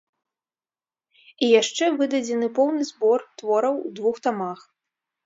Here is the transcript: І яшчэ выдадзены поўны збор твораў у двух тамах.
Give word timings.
І 1.47 1.49
яшчэ 1.51 1.85
выдадзены 1.99 2.47
поўны 2.61 2.81
збор 2.91 3.19
твораў 3.43 3.75
у 3.87 3.93
двух 4.01 4.15
тамах. 4.25 4.59